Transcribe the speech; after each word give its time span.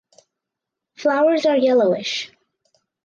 Flowers 0.95 1.45
are 1.45 1.57
yellowish. 1.57 2.31